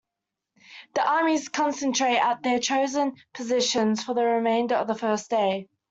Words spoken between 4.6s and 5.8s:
of the first day.